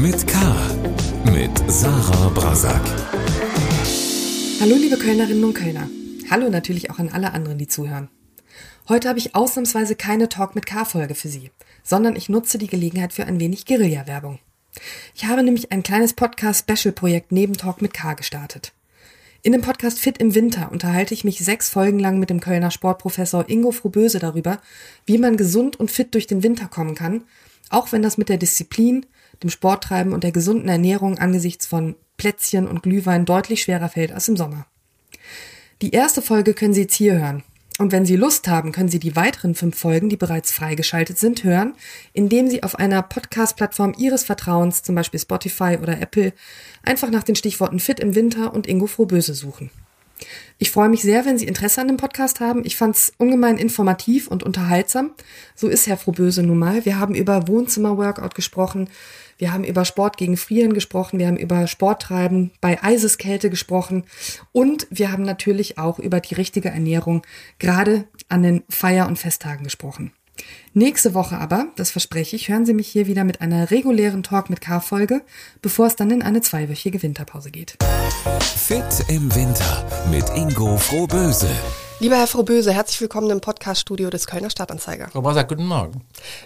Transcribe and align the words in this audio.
mit 0.00 0.26
K. 0.26 0.38
Mit 1.26 1.50
Sarah 1.70 2.30
Brasak. 2.30 2.80
Hallo 4.58 4.74
liebe 4.76 4.96
Kölnerinnen 4.96 5.44
und 5.44 5.52
Kölner. 5.52 5.90
Hallo 6.30 6.48
natürlich 6.48 6.90
auch 6.90 6.98
an 6.98 7.10
alle 7.10 7.34
anderen, 7.34 7.58
die 7.58 7.66
zuhören. 7.66 8.08
Heute 8.88 9.10
habe 9.10 9.18
ich 9.18 9.34
ausnahmsweise 9.34 9.96
keine 9.96 10.30
Talk 10.30 10.54
mit 10.54 10.64
K-Folge 10.64 11.14
für 11.14 11.28
Sie, 11.28 11.50
sondern 11.82 12.16
ich 12.16 12.30
nutze 12.30 12.56
die 12.56 12.66
Gelegenheit 12.66 13.12
für 13.12 13.26
ein 13.26 13.40
wenig 13.40 13.66
Guerilla-Werbung. 13.66 14.38
Ich 15.14 15.26
habe 15.26 15.42
nämlich 15.42 15.70
ein 15.70 15.82
kleines 15.82 16.14
Podcast-Special-Projekt 16.14 17.30
neben 17.30 17.58
Talk 17.58 17.82
mit 17.82 17.92
K 17.92 18.14
gestartet. 18.14 18.72
In 19.42 19.52
dem 19.52 19.60
Podcast 19.60 19.98
Fit 19.98 20.16
im 20.16 20.34
Winter 20.34 20.72
unterhalte 20.72 21.12
ich 21.12 21.24
mich 21.24 21.40
sechs 21.40 21.68
Folgen 21.68 21.98
lang 21.98 22.18
mit 22.18 22.30
dem 22.30 22.40
Kölner 22.40 22.70
Sportprofessor 22.70 23.50
Ingo 23.50 23.70
Froböse 23.70 24.18
darüber, 24.18 24.62
wie 25.04 25.18
man 25.18 25.36
gesund 25.36 25.78
und 25.78 25.90
fit 25.90 26.14
durch 26.14 26.26
den 26.26 26.42
Winter 26.42 26.68
kommen 26.68 26.94
kann, 26.94 27.24
auch 27.68 27.92
wenn 27.92 28.00
das 28.00 28.16
mit 28.16 28.30
der 28.30 28.38
Disziplin, 28.38 29.04
dem 29.42 29.50
Sporttreiben 29.50 30.12
und 30.12 30.24
der 30.24 30.32
gesunden 30.32 30.68
Ernährung 30.68 31.18
angesichts 31.18 31.66
von 31.66 31.96
Plätzchen 32.16 32.66
und 32.66 32.82
Glühwein 32.82 33.24
deutlich 33.24 33.62
schwerer 33.62 33.88
fällt 33.88 34.12
als 34.12 34.28
im 34.28 34.36
Sommer. 34.36 34.66
Die 35.82 35.92
erste 35.92 36.20
Folge 36.20 36.54
können 36.54 36.74
Sie 36.74 36.82
jetzt 36.82 36.94
hier 36.94 37.18
hören. 37.18 37.42
Und 37.78 37.92
wenn 37.92 38.04
Sie 38.04 38.16
Lust 38.16 38.46
haben, 38.46 38.72
können 38.72 38.90
Sie 38.90 38.98
die 38.98 39.16
weiteren 39.16 39.54
fünf 39.54 39.78
Folgen, 39.78 40.10
die 40.10 40.18
bereits 40.18 40.52
freigeschaltet 40.52 41.18
sind, 41.18 41.44
hören, 41.44 41.72
indem 42.12 42.50
Sie 42.50 42.62
auf 42.62 42.78
einer 42.78 43.00
Podcast-Plattform 43.00 43.94
Ihres 43.96 44.24
Vertrauens, 44.24 44.82
zum 44.82 44.94
Beispiel 44.94 45.18
Spotify 45.18 45.78
oder 45.80 45.98
Apple, 45.98 46.34
einfach 46.82 47.08
nach 47.08 47.22
den 47.22 47.36
Stichworten 47.36 47.80
Fit 47.80 47.98
im 47.98 48.14
Winter 48.14 48.52
und 48.52 48.66
Ingo 48.66 48.86
Frohböse 48.86 49.32
suchen. 49.32 49.70
Ich 50.58 50.70
freue 50.70 50.90
mich 50.90 51.00
sehr, 51.00 51.24
wenn 51.24 51.38
Sie 51.38 51.46
Interesse 51.46 51.80
an 51.80 51.88
dem 51.88 51.96
Podcast 51.96 52.40
haben. 52.40 52.66
Ich 52.66 52.76
fand 52.76 52.96
es 52.96 53.14
ungemein 53.16 53.56
informativ 53.56 54.28
und 54.28 54.42
unterhaltsam. 54.42 55.12
So 55.54 55.68
ist 55.68 55.86
Herr 55.86 55.96
Frohböse 55.96 56.42
nun 56.42 56.58
mal. 56.58 56.84
Wir 56.84 56.98
haben 56.98 57.14
über 57.14 57.48
Wohnzimmer-Workout 57.48 58.34
gesprochen. 58.34 58.90
Wir 59.40 59.54
haben 59.54 59.64
über 59.64 59.86
Sport 59.86 60.18
gegen 60.18 60.36
Frieren 60.36 60.74
gesprochen. 60.74 61.18
Wir 61.18 61.26
haben 61.26 61.38
über 61.38 61.66
Sporttreiben 61.66 62.50
bei 62.60 62.82
Eiseskälte 62.82 63.48
gesprochen. 63.48 64.04
Und 64.52 64.86
wir 64.90 65.10
haben 65.10 65.22
natürlich 65.22 65.78
auch 65.78 65.98
über 65.98 66.20
die 66.20 66.34
richtige 66.34 66.68
Ernährung 66.68 67.22
gerade 67.58 68.04
an 68.28 68.42
den 68.42 68.64
Feier- 68.68 69.08
und 69.08 69.18
Festtagen 69.18 69.64
gesprochen. 69.64 70.12
Nächste 70.74 71.14
Woche 71.14 71.38
aber, 71.38 71.68
das 71.76 71.90
verspreche 71.90 72.36
ich, 72.36 72.50
hören 72.50 72.66
Sie 72.66 72.74
mich 72.74 72.88
hier 72.88 73.06
wieder 73.06 73.24
mit 73.24 73.40
einer 73.40 73.70
regulären 73.70 74.22
Talk 74.22 74.50
mit 74.50 74.60
K-Folge, 74.60 75.22
bevor 75.62 75.86
es 75.86 75.96
dann 75.96 76.10
in 76.10 76.22
eine 76.22 76.42
zweiwöchige 76.42 77.02
Winterpause 77.02 77.50
geht. 77.50 77.76
Fit 78.40 78.84
im 79.08 79.34
Winter 79.34 79.86
mit 80.10 80.28
Ingo 80.36 80.76
Frohböse. 80.76 81.50
Lieber 82.00 82.16
Herr 82.16 82.26
Frohböse, 82.26 82.72
herzlich 82.72 82.98
willkommen 83.02 83.28
im 83.28 83.42
Podcaststudio 83.42 84.08
des 84.08 84.26
Kölner 84.26 84.48
Stadtanzeiger. 84.48 85.08
Frau 85.12 85.20
Basak, 85.20 85.50
guten 85.50 85.66
Morgen. 85.66 86.00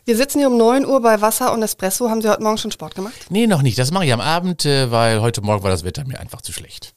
Wir 0.05 0.17
sitzen 0.17 0.41
hier 0.41 0.49
um 0.49 0.57
9 0.57 0.85
Uhr 0.85 1.01
bei 1.01 1.21
Wasser 1.21 1.53
und 1.53 1.63
Espresso. 1.63 2.11
Haben 2.11 2.23
Sie 2.23 2.29
heute 2.29 2.43
Morgen 2.43 2.59
schon 2.59 2.73
Sport 2.73 2.97
gemacht? 2.97 3.15
Nee, 3.31 3.47
noch 3.47 3.63
nicht. 3.63 3.79
Das 3.79 3.93
mache 3.93 4.05
ich 4.05 4.13
am 4.13 4.21
Abend, 4.21 4.67
äh, 4.67 4.91
weil 4.91 5.21
heute 5.21 5.43
Morgen 5.43 5.63
war 5.63 5.71
das 5.71 5.85
Wetter 5.85 6.05
mir 6.09 6.19
einfach 6.19 6.43
zu 6.43 6.53
schlecht. 6.53 6.93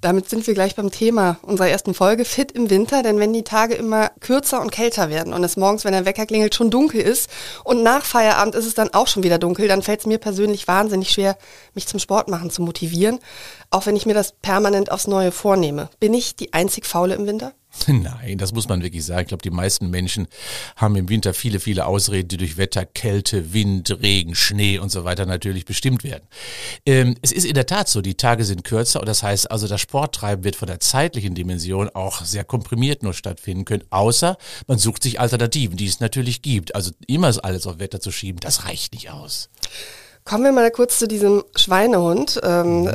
Damit 0.00 0.28
sind 0.28 0.48
wir 0.48 0.54
gleich 0.54 0.74
beim 0.74 0.90
Thema 0.90 1.38
unserer 1.42 1.68
ersten 1.68 1.94
Folge, 1.94 2.24
fit 2.24 2.50
im 2.50 2.70
Winter. 2.70 3.04
Denn 3.04 3.20
wenn 3.20 3.32
die 3.32 3.44
Tage 3.44 3.74
immer 3.74 4.08
kürzer 4.18 4.60
und 4.60 4.72
kälter 4.72 5.08
werden 5.08 5.32
und 5.32 5.44
es 5.44 5.56
morgens, 5.56 5.84
wenn 5.84 5.92
der 5.92 6.04
Wecker 6.04 6.26
klingelt, 6.26 6.56
schon 6.56 6.72
dunkel 6.72 7.00
ist 7.00 7.30
und 7.62 7.84
nach 7.84 8.04
Feierabend 8.04 8.56
ist 8.56 8.66
es 8.66 8.74
dann 8.74 8.92
auch 8.92 9.06
schon 9.06 9.22
wieder 9.22 9.38
dunkel, 9.38 9.68
dann 9.68 9.82
fällt 9.82 10.00
es 10.00 10.06
mir 10.06 10.18
persönlich 10.18 10.66
wahnsinnig 10.66 11.12
schwer, 11.12 11.38
mich 11.74 11.86
zum 11.86 12.00
Sport 12.00 12.26
machen 12.26 12.50
zu 12.50 12.62
motivieren. 12.62 13.20
Auch 13.70 13.86
wenn 13.86 13.94
ich 13.94 14.06
mir 14.06 14.14
das 14.14 14.32
permanent 14.32 14.90
aufs 14.90 15.06
Neue 15.06 15.30
vornehme. 15.30 15.88
Bin 16.00 16.14
ich 16.14 16.34
die 16.34 16.52
einzig 16.52 16.84
Faule 16.84 17.14
im 17.14 17.28
Winter? 17.28 17.52
Nein, 17.86 18.38
das 18.38 18.52
muss 18.52 18.68
man 18.68 18.82
wirklich 18.82 19.04
sagen. 19.04 19.22
Ich 19.22 19.28
glaube, 19.28 19.42
die 19.42 19.50
meisten 19.50 19.90
Menschen 19.90 20.28
haben 20.76 20.96
im 20.96 21.08
Winter 21.08 21.34
viele, 21.34 21.58
viele 21.58 21.86
Ausreden, 21.86 22.28
die 22.28 22.36
durch 22.36 22.56
Wetter, 22.56 22.84
Kälte, 22.84 23.52
Wind, 23.52 23.90
Regen, 24.02 24.34
Schnee 24.34 24.78
und 24.78 24.90
so 24.90 25.04
weiter 25.04 25.26
natürlich 25.26 25.64
bestimmt 25.64 26.04
werden. 26.04 26.24
Ähm, 26.86 27.16
es 27.22 27.32
ist 27.32 27.44
in 27.44 27.54
der 27.54 27.66
Tat 27.66 27.88
so, 27.88 28.00
die 28.00 28.14
Tage 28.14 28.44
sind 28.44 28.64
kürzer 28.64 29.00
und 29.00 29.06
das 29.06 29.22
heißt 29.22 29.50
also, 29.50 29.66
das 29.66 29.80
Sporttreiben 29.80 30.44
wird 30.44 30.56
von 30.56 30.68
der 30.68 30.80
zeitlichen 30.80 31.34
Dimension 31.34 31.88
auch 31.88 32.24
sehr 32.24 32.44
komprimiert 32.44 33.02
nur 33.02 33.14
stattfinden 33.14 33.64
können, 33.64 33.84
außer 33.90 34.36
man 34.66 34.78
sucht 34.78 35.02
sich 35.02 35.18
Alternativen, 35.18 35.76
die 35.76 35.86
es 35.86 36.00
natürlich 36.00 36.42
gibt. 36.42 36.74
Also 36.74 36.92
immer 37.06 37.32
alles 37.42 37.66
auf 37.66 37.78
Wetter 37.78 38.00
zu 38.00 38.12
schieben, 38.12 38.40
das 38.40 38.66
reicht 38.66 38.92
nicht 38.92 39.10
aus. 39.10 39.48
Kommen 40.24 40.44
wir 40.44 40.52
mal 40.52 40.70
kurz 40.70 41.00
zu 41.00 41.08
diesem 41.08 41.42
Schweinehund, 41.56 42.40
ähm, 42.44 42.88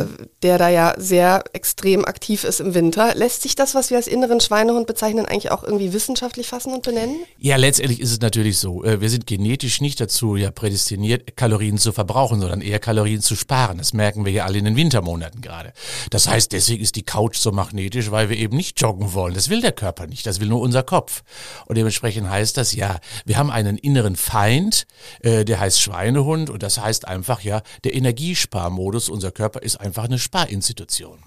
der 0.44 0.58
da 0.58 0.70
ja 0.70 0.94
sehr 0.98 1.44
extrem 1.52 2.06
aktiv 2.06 2.46
ist 2.46 2.62
im 2.62 2.74
Winter. 2.74 3.16
Lässt 3.16 3.42
sich 3.42 3.54
das, 3.54 3.76
was 3.76 3.90
wir 3.90 3.98
als 3.98 4.08
inneren 4.08 4.40
Schweinehund 4.40 4.88
bezeichnen, 4.88 5.26
eigentlich 5.26 5.52
auch 5.52 5.64
irgendwie 5.64 5.92
wissenschaftlich 5.92 6.48
fassen 6.48 6.74
und 6.74 6.84
benennen? 6.84 7.18
Ja, 7.38 7.58
letztendlich 7.58 8.00
ist 8.00 8.14
es 8.14 8.22
natürlich 8.22 8.60
so. 8.60 8.82
Äh, 8.86 9.02
wir 9.02 9.10
sind 9.10 9.28
genetisch 9.28 9.82
nicht 9.82 10.00
dazu 10.00 10.38
ja 10.38 10.52
prädestiniert, 10.52 11.36
Kalorien 11.36 11.78
zu 11.78 11.92
verbrauchen, 11.92 12.40
sondern 12.40 12.62
eher 12.62 12.80
Kalorien 12.80 13.22
zu 13.22 13.36
sparen. 13.36 13.78
Das 13.78 13.92
merken 13.92 14.24
wir 14.24 14.32
ja 14.32 14.46
alle 14.46 14.59
in 14.59 14.66
den 14.66 14.78
Wintermonaten 14.78 15.42
gerade. 15.42 15.74
Das 16.09 16.30
heißt, 16.30 16.54
deswegen 16.54 16.82
ist 16.82 16.96
die 16.96 17.04
Couch 17.04 17.38
so 17.38 17.52
magnetisch, 17.52 18.09
weil 18.09 18.30
wir 18.30 18.38
eben 18.38 18.56
nicht 18.56 18.80
joggen 18.80 19.14
wollen. 19.14 19.34
Das 19.34 19.50
will 19.50 19.59
der 19.59 19.74
Körper 19.74 20.08
nicht, 20.08 20.26
das 20.26 20.40
will 20.40 20.48
nur 20.48 20.62
unser 20.62 20.84
Kopf. 20.84 21.24
Und 21.66 21.78
dementsprechend 21.78 22.30
heißt 22.30 22.56
das 22.56 22.74
ja, 22.74 23.00
wir 23.26 23.38
haben 23.38 23.52
einen 23.52 23.78
inneren 23.78 24.16
Feind, 24.16 24.88
äh, 25.20 25.44
der 25.44 25.59
heißt 25.59 25.82
Schweinehund 25.82 26.50
und 26.50 26.64
das 26.64 26.80
heißt 26.80 27.06
einfach 27.06 27.16
ja, 27.41 27.61
der 27.83 27.95
Energiesparmodus, 27.95 29.09
unser 29.09 29.31
Körper 29.31 29.61
ist 29.61 29.78
einfach 29.78 30.05
eine 30.05 30.19
Sparinstitution. 30.19 31.19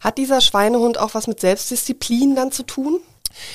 Hat 0.00 0.18
dieser 0.18 0.40
Schweinehund 0.40 0.98
auch 0.98 1.14
was 1.14 1.26
mit 1.26 1.40
Selbstdisziplin 1.40 2.36
dann 2.36 2.52
zu 2.52 2.64
tun? 2.64 3.00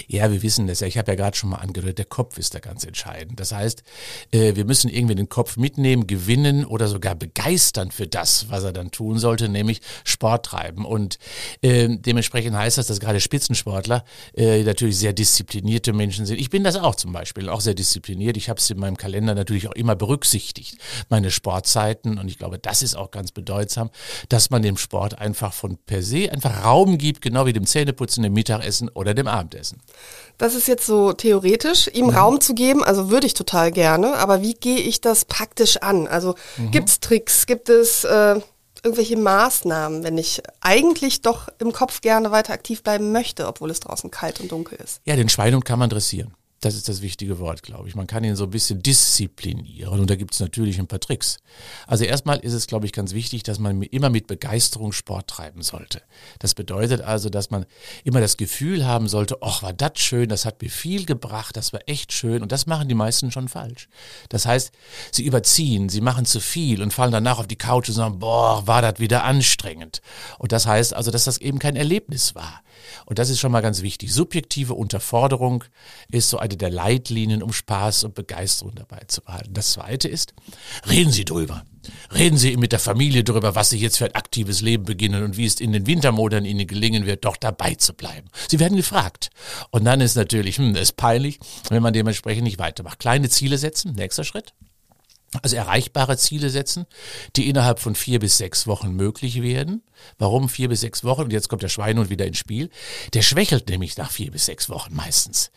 Ja, 0.08 0.32
wir 0.32 0.42
wissen 0.42 0.68
das 0.68 0.80
ja. 0.80 0.88
Ich 0.88 0.98
habe 0.98 1.12
ja 1.12 1.16
gerade 1.16 1.38
schon 1.38 1.50
mal 1.50 1.58
angedeutet, 1.58 2.00
der 2.00 2.06
Kopf 2.06 2.38
ist 2.38 2.54
da 2.54 2.60
ganz 2.60 2.84
entscheidend. 2.84 3.40
Das 3.40 3.52
heißt, 3.52 3.84
äh, 4.32 4.56
wir 4.56 4.66
müssen 4.66 4.90
irgendwie 4.90 5.16
den 5.16 5.30
Kopf 5.30 5.58
mitnehmen, 5.58 6.08
gewinnen 6.08 6.66
oder 6.66 6.88
sogar 6.88 7.16
begeistern 7.16 7.92
für 7.92 8.08
das, 8.08 8.50
was 8.50 8.64
er 8.64 8.74
dann 8.74 8.92
tun 8.92 9.20
sollte, 9.20 9.50
nämlich 9.50 9.82
Sport 10.04 10.46
treiben. 10.48 10.86
Und 10.86 11.18
äh, 11.62 11.88
dementsprechend 11.90 12.56
heißt 12.56 12.78
das, 12.78 12.88
dass 12.88 13.00
gerade 13.00 13.20
Spitzensportler 13.20 14.04
äh, 14.36 14.64
natürlich 14.64 14.98
sehr 14.98 15.14
disziplinierte 15.14 15.94
Menschen 15.94 16.26
sind. 16.26 16.40
Ich 16.40 16.50
bin 16.50 16.64
das 16.64 16.76
auch 16.76 16.96
zum 16.96 17.14
Beispiel, 17.14 17.50
auch 17.50 17.62
sehr 17.62 17.74
diszipliniert. 17.74 18.38
Ich 18.38 18.50
habe 18.50 18.60
es 18.60 18.70
in 18.70 18.80
meinem 18.80 18.98
Kalender 18.98 19.36
natürlich 19.36 19.68
auch 19.68 19.74
immer 19.74 19.96
berücksichtigt, 19.96 20.78
meine 21.10 21.32
Sportzeiten. 21.32 22.18
Und 22.18 22.28
ich 22.28 22.38
glaube, 22.38 22.60
das 22.60 22.82
ist 22.82 22.96
auch 22.96 23.12
ganz 23.12 23.32
bedeutsam, 23.32 23.90
dass 24.30 24.50
man 24.50 24.62
dem 24.62 24.78
Sport 24.78 25.20
einfach 25.20 25.54
von 25.54 25.78
per 25.78 26.02
se 26.02 26.32
einfach 26.32 26.64
Raum 26.64 26.98
gibt, 26.98 27.22
genau 27.22 27.46
wie 27.46 27.54
dem 27.54 27.66
Zähneputzen, 27.66 28.24
dem 28.24 28.34
Mittagessen 28.34 28.90
oder 28.90 29.14
dem 29.14 29.28
Abendessen 29.28 29.71
lassen. 29.72 29.82
Das 30.38 30.56
ist 30.56 30.68
jetzt 30.68 30.86
so 30.86 31.14
theoretisch, 31.14 31.88
ihm 31.94 32.08
mhm. 32.08 32.16
Raum 32.16 32.42
zu 32.42 32.56
geben, 32.56 32.84
also 32.84 33.10
würde 33.10 33.28
ich 33.28 33.34
total 33.34 33.72
gerne, 33.72 34.16
aber 34.16 34.42
wie 34.42 34.54
gehe 34.54 34.80
ich 34.80 35.02
das 35.02 35.26
praktisch 35.26 35.78
an? 35.78 36.08
Also 36.08 36.36
mhm. 36.58 36.72
gibt 36.72 36.90
es 36.90 37.00
Tricks, 37.00 37.46
gibt 37.46 37.70
es 37.70 38.04
äh, 38.04 38.40
irgendwelche 38.84 39.18
Maßnahmen, 39.18 40.04
wenn 40.04 40.18
ich 40.18 40.42
eigentlich 40.62 41.22
doch 41.22 41.50
im 41.60 41.74
Kopf 41.74 42.02
gerne 42.02 42.32
weiter 42.32 42.54
aktiv 42.54 42.82
bleiben 42.82 43.12
möchte, 43.12 43.48
obwohl 43.48 43.70
es 43.70 43.82
draußen 43.82 44.10
kalt 44.10 44.40
und 44.40 44.52
dunkel 44.52 44.80
ist? 44.84 45.02
Ja, 45.06 45.16
den 45.16 45.30
Schweinehund 45.30 45.66
kann 45.66 45.78
man 45.78 45.90
dressieren. 45.90 46.34
Das 46.62 46.76
ist 46.76 46.88
das 46.88 47.02
wichtige 47.02 47.40
Wort, 47.40 47.64
glaube 47.64 47.90
ich. 47.90 47.96
Man 47.96 48.06
kann 48.06 48.24
ihn 48.24 48.36
so 48.36 48.44
ein 48.44 48.52
bisschen 48.52 48.84
disziplinieren 48.84 50.00
und 50.00 50.10
da 50.10 50.16
gibt 50.16 50.36
es 50.36 50.40
natürlich 50.40 50.78
ein 50.78 50.86
paar 50.86 51.00
Tricks. 51.00 51.38
Also 51.88 52.06
erstmal 52.06 52.38
ist 52.38 52.54
es, 52.54 52.68
glaube 52.68 52.86
ich, 52.86 52.94
ganz 52.94 53.14
wichtig, 53.14 53.42
dass 53.42 53.58
man 53.58 53.82
immer 53.82 54.12
mit 54.12 54.28
Begeisterung 54.28 54.92
Sport 54.92 55.28
treiben 55.28 55.64
sollte. 55.64 56.04
Das 56.38 56.54
bedeutet 56.54 57.02
also, 57.02 57.30
dass 57.30 57.50
man 57.50 57.66
immer 58.04 58.22
das 58.22 58.38
Gefühl 58.38 58.86
haben 58.86 59.08
sollte, 59.08 59.38
ach, 59.42 59.64
war 59.64 59.74
das 59.74 59.94
schön, 59.96 60.30
das 60.30 60.46
hat 60.46 60.62
mir 60.62 60.70
viel 60.70 61.06
gebracht, 61.06 61.58
das 61.58 61.74
war 61.74 61.82
echt 61.88 62.14
schön 62.14 62.44
und 62.44 62.52
das 62.52 62.68
machen 62.68 62.88
die 62.88 62.96
meisten 62.96 63.32
schon 63.32 63.48
falsch. 63.48 63.90
Das 64.30 64.46
heißt, 64.46 64.72
sie 65.12 65.26
überziehen, 65.26 65.90
sie 65.90 66.02
machen 66.02 66.26
zu 66.26 66.40
viel 66.40 66.84
und 66.84 66.94
fallen 66.94 67.12
danach 67.12 67.40
auf 67.40 67.48
die 67.48 67.56
Couch 67.56 67.90
und 67.90 67.96
sagen, 67.96 68.20
boah, 68.20 68.68
war 68.68 68.84
das 68.84 69.00
wieder 69.00 69.24
anstrengend. 69.24 70.04
Und 70.38 70.52
das 70.52 70.68
heißt 70.68 70.94
also, 70.94 71.10
dass 71.10 71.24
das 71.24 71.40
eben 71.40 71.58
kein 71.58 71.76
Erlebnis 71.76 72.36
war. 72.36 72.62
Und 73.06 73.20
das 73.20 73.30
ist 73.30 73.40
schon 73.40 73.52
mal 73.52 73.62
ganz 73.62 73.82
wichtig. 73.82 74.14
Subjektive 74.14 74.74
Unterforderung 74.74 75.64
ist 76.12 76.30
so 76.30 76.38
eine 76.38 76.58
der 76.58 76.70
Leitlinien, 76.70 77.44
um 77.44 77.54
Spaß 77.54 78.04
und 78.04 78.16
Begeisterung 78.16 78.76
dabei 78.76 79.02
zu 79.08 79.22
behalten. 79.22 79.54
Das 79.54 79.72
zweite 79.72 80.08
ist, 80.08 80.34
reden 80.90 81.12
Sie 81.12 81.26
drüber. 81.26 81.64
Reden 82.14 82.38
Sie 82.38 82.58
mit 82.58 82.72
der 82.72 82.80
Familie 82.80 83.24
darüber, 83.24 83.56
was 83.56 83.72
Sie 83.72 83.80
jetzt 83.80 83.98
für 83.98 84.06
ein 84.06 84.16
aktives 84.16 84.62
Leben 84.62 84.86
beginnen 84.86 85.24
und 85.24 85.38
wie 85.38 85.46
es 85.46 85.60
in 85.60 85.72
den 85.72 85.88
Wintermonaten 85.88 86.46
Ihnen 86.46 86.68
gelingen 86.68 87.06
wird, 87.06 87.26
doch 87.26 87.38
dabei 87.38 87.76
zu 87.76 87.94
bleiben. 87.94 88.30
Sie 88.50 88.60
werden 88.60 88.78
gefragt. 88.78 89.30
Und 89.72 89.86
dann 89.86 90.02
ist 90.02 90.16
natürlich, 90.16 90.58
hm, 90.58 90.76
ist 90.76 90.98
peinlich, 90.98 91.40
wenn 91.70 91.82
man 91.82 91.94
dementsprechend 91.94 92.44
nicht 92.44 92.60
weitermacht. 92.60 93.00
Kleine 93.00 93.30
Ziele 93.30 93.58
setzen, 93.58 93.94
nächster 93.94 94.24
Schritt. 94.24 94.54
Also 95.42 95.56
erreichbare 95.56 96.18
Ziele 96.18 96.50
setzen, 96.50 96.86
die 97.38 97.48
innerhalb 97.48 97.80
von 97.80 97.96
vier 97.96 98.20
bis 98.20 98.38
sechs 98.38 98.68
Wochen 98.68 98.92
möglich 98.92 99.42
werden. 99.42 99.82
Warum 100.18 100.50
vier 100.50 100.68
bis 100.68 100.82
sechs 100.82 101.06
Wochen? 101.06 101.22
Und 101.22 101.34
jetzt 101.34 101.48
kommt 101.48 101.64
der 101.64 101.70
Schweinehund 101.70 102.10
wieder 102.10 102.26
ins 102.26 102.38
Spiel. 102.38 102.70
Der 103.14 103.22
schwächelt 103.22 103.70
nämlich 103.70 103.96
nach 103.98 104.12
vier 104.12 104.32
bis 104.32 104.48
sechs 104.48 104.70
Wochen 104.70 104.94
meistens. 104.94 105.52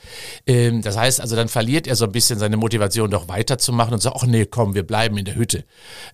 Ähm, 0.47 0.83
das 0.83 0.97
heißt 0.97 1.21
also, 1.21 1.35
dann 1.35 1.49
verliert 1.49 1.89
er 1.89 1.97
so 1.97 2.05
ein 2.05 2.13
bisschen 2.13 2.39
seine 2.39 2.57
Motivation, 2.57 3.11
doch 3.11 3.27
weiterzumachen 3.27 3.95
und 3.95 4.01
sagt, 4.01 4.17
ach 4.17 4.27
nee, 4.27 4.47
komm, 4.47 4.75
wir 4.75 4.87
bleiben 4.87 5.17
in 5.19 5.25
der 5.25 5.35
Hütte. 5.35 5.65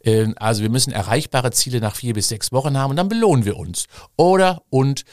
Ähm, 0.04 0.34
also 0.38 0.62
wir 0.62 0.70
müssen 0.70 0.92
erreichbare 0.92 1.50
Ziele 1.50 1.80
nach 1.80 1.96
vier 1.96 2.14
bis 2.14 2.28
sechs 2.28 2.52
Wochen 2.52 2.78
haben 2.78 2.90
und 2.90 2.96
dann 2.96 3.08
belohnen 3.08 3.44
wir 3.44 3.58
uns. 3.58 3.84
Oder 4.16 4.62
und 4.70 5.04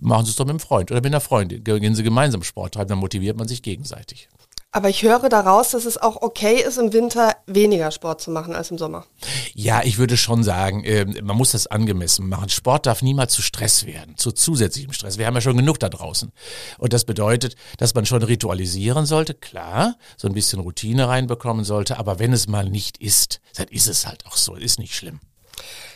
machen 0.00 0.26
Sie 0.26 0.30
es 0.30 0.36
doch 0.36 0.44
mit 0.44 0.50
einem 0.50 0.60
Freund 0.60 0.92
oder 0.92 1.00
mit 1.00 1.12
einer 1.12 1.20
Freundin. 1.20 1.64
Gehen 1.64 1.94
Sie 1.94 2.02
gemeinsam 2.04 2.44
Sport 2.44 2.74
treiben, 2.74 2.88
dann 2.88 2.98
motiviert 2.98 3.36
man 3.36 3.48
sich 3.48 3.62
gegenseitig. 3.62 4.28
Aber 4.72 4.90
ich 4.90 5.02
höre 5.02 5.28
daraus, 5.30 5.70
dass 5.70 5.86
es 5.86 5.96
auch 5.96 6.20
okay 6.20 6.62
ist, 6.62 6.76
im 6.76 6.92
Winter 6.92 7.34
weniger 7.46 7.90
Sport 7.90 8.20
zu 8.20 8.30
machen 8.30 8.54
als 8.54 8.70
im 8.70 8.76
Sommer. 8.76 9.06
Ja, 9.54 9.82
ich 9.82 9.96
würde 9.96 10.18
schon 10.18 10.44
sagen, 10.44 10.84
äh, 10.84 11.06
man 11.22 11.36
muss 11.36 11.52
das 11.52 11.66
angemessen 11.66 12.28
machen. 12.28 12.50
Sport 12.50 12.84
darf 12.84 13.00
niemals 13.00 13.32
zu 13.32 13.40
Stress 13.40 13.86
werden, 13.86 14.18
zu 14.18 14.32
zusätzlichem 14.32 14.92
Stress. 14.92 15.16
Wir 15.16 15.26
haben 15.26 15.34
ja 15.34 15.40
schon 15.40 15.56
genug 15.56 15.78
da 15.78 15.88
draußen. 15.88 16.30
Und 16.76 16.92
das 16.92 17.04
bedeutet, 17.04 17.56
dass 17.78 17.94
man 17.94 18.04
schon 18.04 18.22
ritualisieren 18.22 19.06
sollte, 19.06 19.32
klar, 19.32 19.94
so 20.18 20.28
ein 20.28 20.34
bisschen 20.34 20.60
Routine 20.60 21.08
reinbekommen 21.08 21.64
sollte. 21.64 21.98
Aber 21.98 22.18
wenn 22.18 22.34
es 22.34 22.46
mal 22.46 22.68
nicht 22.68 22.98
ist, 22.98 23.40
dann 23.56 23.68
ist 23.68 23.86
es 23.88 24.06
halt 24.06 24.26
auch 24.26 24.36
so. 24.36 24.56
Ist 24.56 24.78
nicht 24.78 24.94
schlimm. 24.94 25.20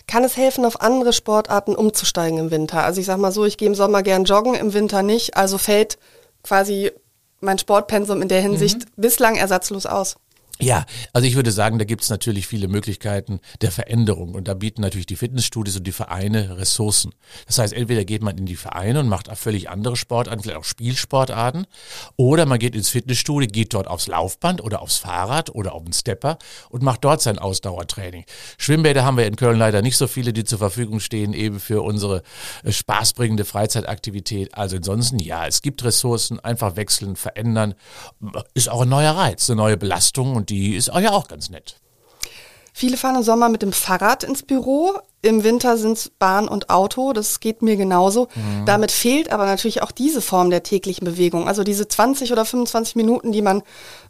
Kann 0.07 0.25
es 0.25 0.37
helfen, 0.39 0.65
auf 0.65 0.81
andere 0.81 1.13
Sportarten 1.13 1.77
umzusteigen 1.77 2.39
im 2.39 2.51
Winter? 2.51 2.83
Also 2.83 3.01
ich 3.01 3.07
sag 3.07 3.19
mal 3.19 3.33
so, 3.33 3.45
ich 3.45 3.59
gehe 3.59 3.69
im 3.69 3.75
Sommer 3.75 4.03
gern 4.03 4.25
joggen, 4.25 4.55
im 4.55 4.73
Winter 4.73 5.03
nicht. 5.03 5.37
Also 5.37 5.59
fällt 5.59 5.99
quasi 6.43 6.91
mein 7.41 7.59
Sportpensum 7.59 8.23
in 8.23 8.29
der 8.29 8.41
Hinsicht 8.41 8.79
mhm. 8.79 8.85
bislang 8.97 9.37
ersatzlos 9.37 9.87
aus. 9.87 10.17
Ja, 10.61 10.85
also 11.13 11.27
ich 11.27 11.37
würde 11.37 11.53
sagen, 11.53 11.79
da 11.79 11.85
gibt 11.85 12.03
es 12.03 12.11
natürlich 12.11 12.47
viele 12.47 12.69
Möglichkeiten 12.69 13.41
der 13.63 13.71
Veränderung 13.71 14.35
und 14.35 14.47
da 14.47 14.55
bieten 14.55 14.83
natürlich 14.83 15.07
die 15.07 15.17
Fitnessstudios 15.17 15.77
und 15.77 15.87
die 15.87 15.93
Vereine 15.93 16.59
Ressourcen. 16.59 17.15
Das 17.47 17.59
heißt, 17.59 17.73
entweder 17.73 18.05
geht 18.05 18.23
man 18.23 18.37
in 18.37 18.47
die 18.47 18.57
Vereine 18.57 19.01
und 19.01 19.09
macht 19.09 19.29
völlig 19.37 19.71
andere 19.71 19.97
Sportarten, 19.97 20.43
vielleicht 20.43 20.59
auch 20.59 20.65
Spielsportarten, 20.65 21.67
oder 22.17 22.45
man 22.47 22.59
geht 22.59 22.75
ins 22.75 22.91
Fitnessstudio, 22.91 23.49
geht 23.49 23.73
dort 23.73 23.89
aufs 23.89 24.07
Laufband 24.07 24.63
oder 24.63 24.83
aufs 24.83 24.99
Fahrrad 24.99 25.55
oder 25.55 25.73
auf 25.75 25.85
den 25.85 25.93
Stepper 25.93 26.39
und 26.69 26.83
macht 26.83 27.05
dort 27.05 27.23
sein 27.23 27.39
Ausdauertraining. 27.39 28.25
Schwimmbäder 28.59 29.05
haben 29.05 29.17
wir 29.17 29.27
in 29.27 29.37
Köln 29.37 29.59
leider 29.59 29.81
nicht 29.83 29.97
so 29.97 30.07
viele, 30.07 30.33
die 30.33 30.45
zur 30.45 30.59
Verfügung 30.59 31.01
stehen, 31.01 31.33
eben 31.33 31.59
für 31.59 31.83
unsere 31.83 32.23
äh, 32.65 32.73
spaßbringende 32.73 33.45
Freizeitaktivität. 33.45 34.55
Also 34.55 34.77
ansonsten, 34.77 35.19
ja, 35.19 35.47
es 35.47 35.63
gibt 35.63 35.83
Ressourcen, 35.85 36.39
einfach 36.41 36.77
wechseln, 36.77 37.17
verändern, 37.17 37.75
ist 38.55 38.69
auch 38.69 38.83
ein 38.83 38.89
neuer 38.89 39.13
Reiz, 39.13 39.49
eine 39.49 39.57
neue 39.57 39.77
Belastung 39.77 40.37
und 40.37 40.50
die 40.51 40.77
ist 40.77 40.89
ja 40.89 41.13
auch 41.13 41.29
ganz 41.29 41.51
nett. 41.51 41.77
Viele 42.73 42.97
fahren 42.97 43.17
im 43.17 43.23
Sommer 43.23 43.49
mit 43.49 43.63
dem 43.63 43.73
Fahrrad 43.73 44.25
ins 44.25 44.43
Büro. 44.43 44.95
Im 45.23 45.45
Winter 45.45 45.77
sind 45.77 45.99
es 45.99 46.09
Bahn 46.09 46.49
und 46.49 46.71
Auto. 46.71 47.13
Das 47.13 47.41
geht 47.41 47.63
mir 47.63 47.77
genauso. 47.77 48.29
Mhm. 48.35 48.65
Damit 48.65 48.91
fehlt 48.91 49.33
aber 49.33 49.45
natürlich 49.45 49.83
auch 49.83 49.91
diese 49.91 50.21
Form 50.21 50.51
der 50.51 50.63
täglichen 50.63 51.05
Bewegung. 51.05 51.47
Also 51.49 51.63
diese 51.65 51.89
20 51.89 52.33
oder 52.33 52.45
25 52.45 52.97
Minuten, 52.97 53.33
die 53.33 53.43
man 53.43 53.63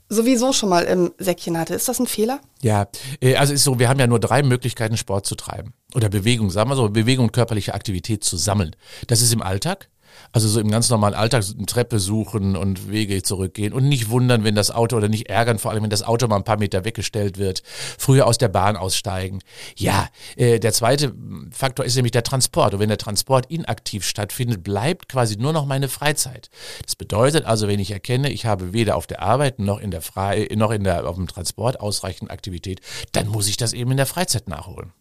sowieso 0.08 0.52
schon 0.52 0.68
mal 0.68 0.84
im 0.84 1.12
Säckchen 1.18 1.58
hatte. 1.58 1.74
Ist 1.74 1.88
das 1.88 1.98
ein 1.98 2.06
Fehler? 2.06 2.40
Ja, 2.60 2.86
äh, 3.20 3.36
also 3.36 3.54
ist 3.54 3.64
so, 3.64 3.78
wir 3.78 3.88
haben 3.88 3.98
ja 3.98 4.06
nur 4.06 4.20
drei 4.20 4.42
Möglichkeiten, 4.42 4.96
Sport 4.96 5.26
zu 5.26 5.36
treiben. 5.36 5.72
Oder 5.94 6.08
Bewegung, 6.08 6.50
sagen 6.50 6.70
wir 6.70 6.76
so, 6.76 6.88
Bewegung 6.90 7.26
und 7.26 7.32
körperliche 7.32 7.74
Aktivität 7.74 8.22
zu 8.22 8.36
sammeln. 8.36 8.76
Das 9.06 9.22
ist 9.22 9.32
im 9.32 9.42
Alltag. 9.42 9.88
Also 10.32 10.48
so 10.48 10.60
im 10.60 10.70
ganz 10.70 10.90
normalen 10.90 11.14
Alltag 11.14 11.44
Treppe 11.66 11.98
suchen 11.98 12.56
und 12.56 12.90
Wege 12.90 13.22
zurückgehen 13.22 13.72
und 13.72 13.88
nicht 13.88 14.10
wundern, 14.10 14.44
wenn 14.44 14.54
das 14.54 14.70
Auto 14.70 14.96
oder 14.96 15.08
nicht 15.08 15.28
ärgern, 15.28 15.58
vor 15.58 15.70
allem 15.70 15.82
wenn 15.82 15.90
das 15.90 16.02
Auto 16.02 16.26
mal 16.26 16.36
ein 16.36 16.44
paar 16.44 16.58
Meter 16.58 16.84
weggestellt 16.84 17.38
wird. 17.38 17.62
Früher 17.98 18.26
aus 18.26 18.38
der 18.38 18.48
Bahn 18.48 18.76
aussteigen. 18.76 19.40
Ja, 19.76 20.08
äh, 20.36 20.58
der 20.58 20.72
zweite 20.72 21.14
Faktor 21.50 21.84
ist 21.84 21.96
nämlich 21.96 22.12
der 22.12 22.22
Transport. 22.22 22.74
Und 22.74 22.80
wenn 22.80 22.88
der 22.88 22.98
Transport 22.98 23.46
inaktiv 23.50 24.04
stattfindet, 24.04 24.62
bleibt 24.62 25.08
quasi 25.08 25.36
nur 25.36 25.52
noch 25.52 25.66
meine 25.66 25.88
Freizeit. 25.88 26.50
Das 26.84 26.96
bedeutet 26.96 27.44
also, 27.44 27.68
wenn 27.68 27.80
ich 27.80 27.90
erkenne, 27.90 28.30
ich 28.30 28.46
habe 28.46 28.72
weder 28.72 28.96
auf 28.96 29.06
der 29.06 29.22
Arbeit 29.22 29.58
noch 29.58 29.80
in 29.80 29.90
der 29.90 30.02
Frei 30.02 30.48
noch 30.54 30.70
in 30.70 30.84
der 30.84 31.06
auf 31.08 31.16
dem 31.16 31.26
Transport 31.26 31.80
ausreichend 31.80 32.30
Aktivität, 32.30 32.80
dann 33.12 33.28
muss 33.28 33.48
ich 33.48 33.56
das 33.56 33.72
eben 33.72 33.90
in 33.90 33.96
der 33.96 34.06
Freizeit 34.06 34.48
nachholen. 34.48 34.92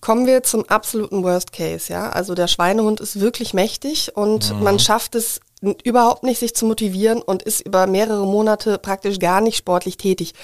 Kommen 0.00 0.26
wir 0.26 0.42
zum 0.42 0.68
absoluten 0.68 1.22
Worst 1.22 1.52
Case, 1.52 1.92
ja. 1.92 2.10
Also 2.10 2.34
der 2.34 2.46
Schweinehund 2.46 3.00
ist 3.00 3.20
wirklich 3.20 3.54
mächtig 3.54 4.16
und 4.16 4.54
mhm. 4.54 4.62
man 4.62 4.78
schafft 4.78 5.14
es 5.14 5.40
überhaupt 5.82 6.22
nicht, 6.22 6.38
sich 6.38 6.54
zu 6.54 6.66
motivieren 6.66 7.20
und 7.20 7.42
ist 7.42 7.60
über 7.60 7.86
mehrere 7.86 8.26
Monate 8.26 8.78
praktisch 8.78 9.18
gar 9.18 9.40
nicht 9.40 9.56
sportlich 9.56 9.96
tätig. 9.96 10.34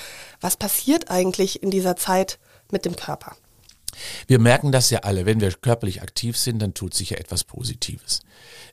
Was 0.41 0.56
passiert 0.56 1.11
eigentlich 1.11 1.62
in 1.62 1.71
dieser 1.71 1.97
Zeit 1.97 2.39
mit 2.71 2.85
dem 2.85 2.97
Körper? 2.97 3.37
Wir 4.26 4.38
merken 4.38 4.73
das 4.73 4.91
ja 4.91 5.00
alle, 5.00 5.26
wenn 5.26 5.41
wir 5.41 5.52
körperlich 5.52 6.02
aktiv 6.02 6.37
sind, 6.37 6.61
dann 6.61 6.75
tut 6.75 6.94
sich 6.94 7.11
ja 7.11 7.19
etwas 7.19 7.44
Positives. 7.44 8.20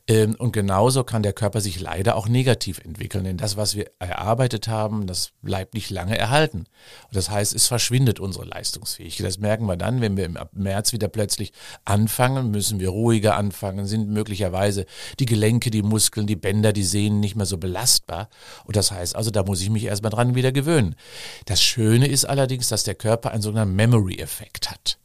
Ähm, 0.08 0.34
und 0.36 0.52
genauso 0.52 1.04
kann 1.04 1.22
der 1.22 1.32
Körper 1.32 1.60
sich 1.60 1.78
leider 1.78 2.16
auch 2.16 2.26
negativ 2.26 2.80
entwickeln, 2.80 3.22
denn 3.22 3.36
das, 3.36 3.56
was 3.56 3.76
wir 3.76 3.90
erarbeitet 4.00 4.66
haben, 4.66 5.06
das 5.06 5.30
bleibt 5.42 5.74
nicht 5.74 5.90
lange 5.90 6.18
erhalten. 6.18 6.58
Und 6.58 7.16
das 7.16 7.30
heißt, 7.30 7.54
es 7.54 7.68
verschwindet 7.68 8.18
unsere 8.18 8.44
Leistungsfähigkeit. 8.44 9.26
Das 9.26 9.38
merken 9.38 9.66
wir 9.66 9.76
dann, 9.76 10.00
wenn 10.00 10.16
wir 10.16 10.24
im 10.24 10.38
März 10.52 10.92
wieder 10.92 11.06
plötzlich 11.06 11.52
anfangen, 11.84 12.50
müssen 12.50 12.80
wir 12.80 12.88
ruhiger 12.88 13.36
anfangen, 13.36 13.86
sind 13.86 14.08
möglicherweise 14.08 14.86
die 15.20 15.26
Gelenke, 15.26 15.70
die 15.70 15.82
Muskeln, 15.82 16.26
die 16.26 16.36
Bänder, 16.36 16.72
die 16.72 16.82
Sehnen 16.82 17.20
nicht 17.20 17.36
mehr 17.36 17.46
so 17.46 17.58
belastbar. 17.58 18.28
Und 18.64 18.74
das 18.74 18.90
heißt 18.90 19.14
also, 19.14 19.30
da 19.30 19.44
muss 19.44 19.60
ich 19.60 19.70
mich 19.70 19.84
erstmal 19.84 20.10
dran 20.10 20.34
wieder 20.34 20.50
gewöhnen. 20.50 20.96
Das 21.44 21.62
Schöne 21.62 22.08
ist 22.08 22.24
allerdings, 22.24 22.68
dass 22.68 22.82
der 22.82 22.96
Körper 22.96 23.30
einen 23.30 23.42
sogenannten 23.42 23.76
Memory-Effekt 23.76 24.70
hat. 24.70 24.98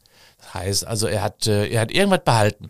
Heißt 0.54 0.86
also, 0.86 1.06
er 1.06 1.22
hat, 1.22 1.46
äh, 1.46 1.68
er 1.68 1.80
hat 1.80 1.90
irgendwas 1.90 2.24
behalten. 2.24 2.68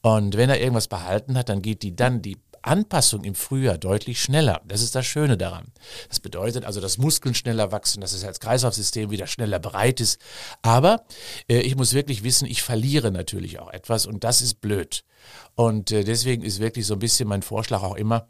Und 0.00 0.36
wenn 0.36 0.50
er 0.50 0.60
irgendwas 0.60 0.88
behalten 0.88 1.36
hat, 1.36 1.48
dann 1.48 1.62
geht 1.62 1.82
die 1.82 1.94
dann 1.94 2.22
die 2.22 2.38
Anpassung 2.62 3.24
im 3.24 3.34
Frühjahr 3.34 3.78
deutlich 3.78 4.20
schneller. 4.20 4.60
Das 4.66 4.82
ist 4.82 4.94
das 4.94 5.06
Schöne 5.06 5.36
daran. 5.36 5.66
Das 6.08 6.20
bedeutet 6.20 6.64
also, 6.64 6.80
dass 6.80 6.98
Muskeln 6.98 7.34
schneller 7.34 7.72
wachsen, 7.72 8.00
dass 8.00 8.12
das 8.12 8.24
Herz-Kreislauf-System 8.24 9.10
wieder 9.10 9.26
schneller 9.26 9.58
bereit 9.58 10.00
ist. 10.00 10.20
Aber 10.62 11.04
äh, 11.48 11.60
ich 11.60 11.76
muss 11.76 11.94
wirklich 11.94 12.22
wissen, 12.24 12.46
ich 12.46 12.62
verliere 12.62 13.10
natürlich 13.10 13.58
auch 13.58 13.72
etwas 13.72 14.06
und 14.06 14.24
das 14.24 14.42
ist 14.42 14.60
blöd. 14.60 15.04
Und 15.58 15.90
äh, 15.90 16.04
deswegen 16.04 16.44
ist 16.44 16.60
wirklich 16.60 16.86
so 16.86 16.94
ein 16.94 17.00
bisschen 17.00 17.28
mein 17.28 17.42
Vorschlag 17.42 17.82
auch 17.82 17.96
immer, 17.96 18.28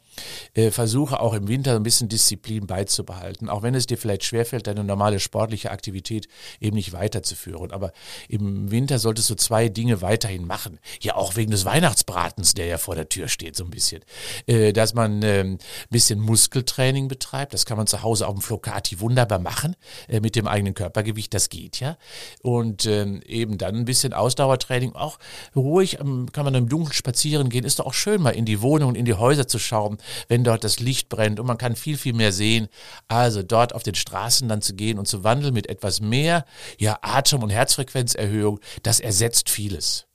äh, 0.55 0.71
versuche 0.71 1.19
auch 1.19 1.35
im 1.35 1.47
Winter 1.47 1.75
ein 1.75 1.83
bisschen 1.83 2.09
Disziplin 2.09 2.65
beizubehalten, 2.65 3.49
auch 3.49 3.61
wenn 3.61 3.75
es 3.75 3.85
dir 3.85 3.99
vielleicht 3.99 4.23
schwerfällt, 4.23 4.65
deine 4.65 4.83
normale 4.83 5.19
sportliche 5.19 5.69
Aktivität 5.69 6.27
eben 6.59 6.75
nicht 6.75 6.91
weiterzuführen. 6.91 7.71
Aber 7.71 7.91
im 8.29 8.71
Winter 8.71 8.97
solltest 8.97 9.29
du 9.29 9.35
zwei 9.35 9.69
Dinge 9.69 10.01
weiterhin 10.01 10.47
machen. 10.47 10.79
Ja, 11.01 11.17
auch 11.17 11.35
wegen 11.35 11.51
des 11.51 11.65
Weihnachtsbratens, 11.65 12.55
der 12.55 12.65
ja 12.65 12.79
vor 12.79 12.95
der 12.95 13.09
Tür 13.09 13.27
steht, 13.27 13.55
so 13.55 13.63
ein 13.63 13.69
bisschen. 13.69 14.01
Äh, 14.47 14.73
dass 14.73 14.95
man 14.95 15.21
äh, 15.21 15.41
ein 15.41 15.59
bisschen 15.91 16.19
Muskeltraining 16.19 17.09
betreibt, 17.09 17.53
das 17.53 17.67
kann 17.67 17.77
man 17.77 17.85
zu 17.85 18.01
Hause 18.01 18.27
auf 18.27 18.33
dem 18.33 18.41
Flocati 18.41 18.99
wunderbar 19.01 19.37
machen, 19.37 19.75
mit 20.21 20.35
dem 20.35 20.47
eigenen 20.47 20.73
Körpergewicht, 20.73 21.31
das 21.35 21.49
geht 21.49 21.79
ja. 21.79 21.97
Und 22.41 22.87
äh, 22.87 23.05
eben 23.27 23.59
dann 23.59 23.75
ein 23.75 23.85
bisschen 23.85 24.13
Ausdauertraining, 24.13 24.93
auch 24.93 25.19
ruhig, 25.55 25.99
ähm, 25.99 26.31
kann 26.31 26.45
man 26.45 26.55
im 26.55 26.67
Dunkeln 26.67 26.78
spazieren 26.87 27.19
spazieren 27.19 27.49
gehen, 27.49 27.65
ist 27.65 27.79
doch 27.79 27.85
auch 27.85 27.93
schön, 27.93 28.21
mal 28.21 28.31
in 28.31 28.45
die 28.45 28.61
Wohnung, 28.61 28.95
in 28.95 29.05
die 29.05 29.13
Häuser 29.13 29.47
zu 29.47 29.59
schauen, 29.59 29.97
wenn 30.27 30.43
dort 30.43 30.63
das 30.63 30.79
Licht 30.79 31.09
brennt 31.09 31.39
und 31.39 31.45
man 31.45 31.57
kann 31.57 31.75
viel, 31.75 31.97
viel 31.97 32.13
mehr 32.13 32.31
sehen. 32.31 32.67
Also 33.07 33.43
dort 33.43 33.75
auf 33.75 33.83
den 33.83 33.95
Straßen 33.95 34.47
dann 34.47 34.61
zu 34.61 34.73
gehen 34.73 34.99
und 34.99 35.07
zu 35.07 35.23
wandeln 35.23 35.53
mit 35.53 35.67
etwas 35.67 36.01
mehr, 36.01 36.45
ja, 36.77 36.97
Atem- 37.01 37.43
und 37.43 37.49
Herzfrequenzerhöhung, 37.49 38.59
das 38.83 38.99
ersetzt 38.99 39.49
vieles. 39.49 40.05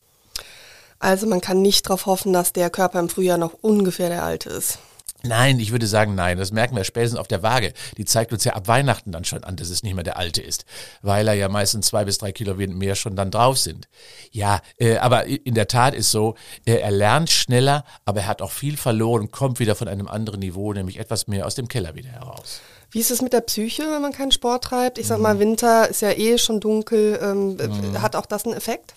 Also 0.98 1.26
man 1.26 1.40
kann 1.40 1.60
nicht 1.60 1.86
darauf 1.86 2.06
hoffen, 2.06 2.32
dass 2.32 2.52
der 2.52 2.70
Körper 2.70 3.00
im 3.00 3.08
Frühjahr 3.08 3.38
noch 3.38 3.54
ungefähr 3.60 4.08
der 4.08 4.24
alte 4.24 4.48
ist. 4.48 4.78
Nein, 5.24 5.58
ich 5.58 5.72
würde 5.72 5.86
sagen, 5.86 6.14
nein. 6.14 6.38
Das 6.38 6.52
merken 6.52 6.76
wir 6.76 6.84
spätestens 6.84 7.18
auf 7.18 7.28
der 7.28 7.42
Waage. 7.42 7.72
Die 7.96 8.04
zeigt 8.04 8.32
uns 8.32 8.44
ja 8.44 8.52
ab 8.52 8.68
Weihnachten 8.68 9.12
dann 9.12 9.24
schon 9.24 9.42
an, 9.44 9.56
dass 9.56 9.70
es 9.70 9.82
nicht 9.82 9.94
mehr 9.94 10.04
der 10.04 10.18
alte 10.18 10.42
ist, 10.42 10.64
weil 11.02 11.26
er 11.26 11.34
ja 11.34 11.48
meistens 11.48 11.86
zwei 11.86 12.04
bis 12.04 12.18
drei 12.18 12.32
Kilo 12.32 12.54
mehr 12.54 12.94
schon 12.94 13.16
dann 13.16 13.30
drauf 13.30 13.58
sind. 13.58 13.88
Ja, 14.30 14.60
äh, 14.78 14.96
aber 14.98 15.26
in 15.26 15.54
der 15.54 15.68
Tat 15.68 15.94
ist 15.94 16.10
so, 16.10 16.34
äh, 16.66 16.74
er 16.74 16.90
lernt 16.90 17.30
schneller, 17.30 17.84
aber 18.04 18.20
er 18.20 18.26
hat 18.26 18.42
auch 18.42 18.52
viel 18.52 18.76
verloren 18.76 19.22
und 19.22 19.32
kommt 19.32 19.60
wieder 19.60 19.74
von 19.74 19.88
einem 19.88 20.08
anderen 20.08 20.40
Niveau, 20.40 20.72
nämlich 20.72 20.98
etwas 20.98 21.26
mehr 21.26 21.46
aus 21.46 21.54
dem 21.54 21.68
Keller 21.68 21.94
wieder 21.94 22.10
heraus. 22.10 22.60
Wie 22.94 23.00
ist 23.00 23.10
es 23.10 23.22
mit 23.22 23.32
der 23.32 23.40
Psyche, 23.40 23.82
wenn 23.90 24.02
man 24.02 24.12
keinen 24.12 24.30
Sport 24.30 24.64
treibt? 24.64 24.98
Ich 24.98 25.08
sag 25.08 25.18
mal, 25.18 25.40
Winter 25.40 25.88
ist 25.88 26.00
ja 26.00 26.12
eh 26.12 26.38
schon 26.38 26.60
dunkel. 26.60 27.18
Ähm, 27.20 27.56
mhm. 27.56 28.00
Hat 28.00 28.14
auch 28.14 28.24
das 28.24 28.44
einen 28.44 28.54
Effekt? 28.54 28.94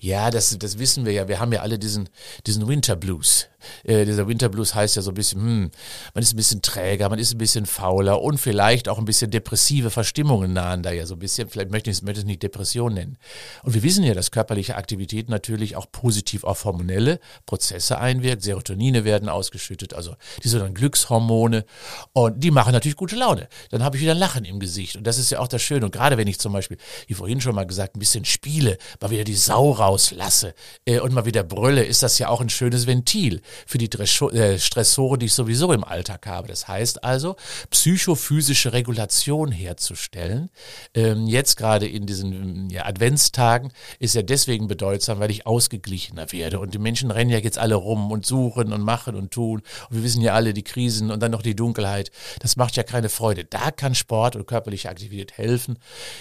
Ja, 0.00 0.32
das, 0.32 0.58
das 0.58 0.80
wissen 0.80 1.04
wir 1.04 1.12
ja. 1.12 1.28
Wir 1.28 1.38
haben 1.38 1.52
ja 1.52 1.60
alle 1.60 1.78
diesen, 1.78 2.08
diesen 2.44 2.66
Winter 2.66 2.96
Blues. 2.96 3.46
Äh, 3.84 4.04
dieser 4.04 4.26
Winter 4.26 4.48
Blues 4.48 4.74
heißt 4.74 4.96
ja 4.96 5.02
so 5.02 5.10
ein 5.10 5.14
bisschen, 5.14 5.40
hm, 5.40 5.70
man 6.14 6.22
ist 6.22 6.32
ein 6.32 6.36
bisschen 6.36 6.62
träger, 6.62 7.08
man 7.08 7.18
ist 7.18 7.34
ein 7.34 7.38
bisschen 7.38 7.66
fauler 7.66 8.22
und 8.22 8.38
vielleicht 8.38 8.88
auch 8.88 8.98
ein 8.98 9.04
bisschen 9.04 9.30
depressive 9.30 9.90
Verstimmungen 9.90 10.52
nahen 10.52 10.82
da 10.82 10.90
ja 10.90 11.06
so 11.06 11.14
ein 11.14 11.20
bisschen. 11.20 11.48
Vielleicht 11.48 11.70
möchte 11.70 11.90
ich, 11.90 12.02
möchte 12.02 12.20
ich 12.20 12.24
es 12.24 12.26
nicht 12.26 12.42
Depression 12.42 12.94
nennen. 12.94 13.18
Und 13.62 13.74
wir 13.74 13.82
wissen 13.82 14.02
ja, 14.02 14.14
dass 14.14 14.30
körperliche 14.30 14.76
Aktivität 14.76 15.28
natürlich 15.28 15.76
auch 15.76 15.86
positiv 15.92 16.44
auf 16.44 16.64
hormonelle 16.64 17.20
Prozesse 17.44 17.98
einwirkt. 17.98 18.42
Serotonine 18.42 19.04
werden 19.04 19.28
ausgeschüttet, 19.28 19.94
also 19.94 20.14
die 20.42 20.48
sogenannten 20.48 20.74
Glückshormone. 20.74 21.64
Und 22.12 22.42
die 22.42 22.50
machen 22.50 22.72
natürlich 22.72 22.96
gute 22.96 23.14
Laune. 23.14 23.26
Laune. 23.26 23.48
Dann 23.70 23.82
habe 23.82 23.96
ich 23.96 24.02
wieder 24.02 24.12
ein 24.12 24.18
Lachen 24.18 24.44
im 24.44 24.60
Gesicht. 24.60 24.96
Und 24.96 25.06
das 25.06 25.18
ist 25.18 25.30
ja 25.30 25.40
auch 25.40 25.48
das 25.48 25.62
Schöne. 25.62 25.84
Und 25.84 25.92
gerade 25.92 26.16
wenn 26.16 26.28
ich 26.28 26.38
zum 26.38 26.52
Beispiel, 26.52 26.76
wie 27.06 27.14
vorhin 27.14 27.40
schon 27.40 27.54
mal 27.54 27.66
gesagt, 27.66 27.96
ein 27.96 27.98
bisschen 27.98 28.24
spiele, 28.24 28.78
mal 29.00 29.10
wieder 29.10 29.24
die 29.24 29.34
Sau 29.34 29.72
rauslasse 29.72 30.54
äh, 30.84 31.00
und 31.00 31.12
mal 31.12 31.24
wieder 31.24 31.42
brülle, 31.42 31.84
ist 31.84 32.02
das 32.02 32.18
ja 32.18 32.28
auch 32.28 32.40
ein 32.40 32.48
schönes 32.48 32.86
Ventil 32.86 33.40
für 33.66 33.78
die 33.78 33.90
äh, 33.90 34.58
Stressoren, 34.58 35.20
die 35.20 35.26
ich 35.26 35.34
sowieso 35.34 35.72
im 35.72 35.84
Alltag 35.84 36.26
habe. 36.26 36.48
Das 36.48 36.68
heißt 36.68 37.04
also, 37.04 37.36
psychophysische 37.70 38.72
Regulation 38.72 39.52
herzustellen. 39.52 40.50
Ähm, 40.94 41.26
jetzt 41.26 41.56
gerade 41.56 41.86
in 41.86 42.06
diesen 42.06 42.70
ja, 42.70 42.86
Adventstagen 42.86 43.72
ist 43.98 44.14
ja 44.14 44.22
deswegen 44.22 44.68
bedeutsam, 44.68 45.20
weil 45.20 45.30
ich 45.30 45.46
ausgeglichener 45.46 46.32
werde. 46.32 46.58
Und 46.58 46.74
die 46.74 46.78
Menschen 46.78 47.10
rennen 47.10 47.30
ja 47.30 47.38
jetzt 47.38 47.58
alle 47.58 47.74
rum 47.74 48.10
und 48.10 48.26
suchen 48.26 48.72
und 48.72 48.82
machen 48.82 49.14
und 49.14 49.30
tun. 49.30 49.62
Und 49.90 49.96
wir 49.96 50.02
wissen 50.02 50.22
ja 50.22 50.34
alle 50.34 50.54
die 50.54 50.64
Krisen 50.64 51.10
und 51.10 51.20
dann 51.20 51.30
noch 51.32 51.42
die 51.42 51.56
Dunkelheit. 51.56 52.10
Das 52.40 52.56
macht 52.56 52.76
ja 52.76 52.82
keine 52.82 53.08
Freude. 53.08 53.44
Da 53.44 53.70
kann 53.70 53.94
Sport 53.94 54.36
und 54.36 54.46
körperliche 54.46 54.88
Aktivität 54.88 55.36
helfen, 55.38 55.78